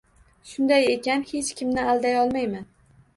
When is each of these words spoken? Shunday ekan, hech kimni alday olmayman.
Shunday 0.51 0.87
ekan, 0.93 1.25
hech 1.31 1.51
kimni 1.59 1.83
alday 1.91 2.17
olmayman. 2.23 2.65